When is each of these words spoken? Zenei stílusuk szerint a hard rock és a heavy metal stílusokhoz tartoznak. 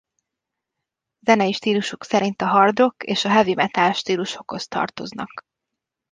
Zenei 1.19 1.51
stílusuk 1.53 2.03
szerint 2.03 2.41
a 2.41 2.47
hard 2.47 2.77
rock 2.79 3.03
és 3.03 3.25
a 3.25 3.29
heavy 3.29 3.53
metal 3.53 3.93
stílusokhoz 3.93 4.67
tartoznak. 4.67 5.45